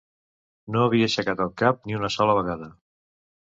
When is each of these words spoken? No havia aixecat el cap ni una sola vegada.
No 0.75 0.81
havia 0.85 1.11
aixecat 1.11 1.45
el 1.47 1.53
cap 1.65 1.87
ni 1.87 2.01
una 2.01 2.13
sola 2.19 2.39
vegada. 2.41 2.75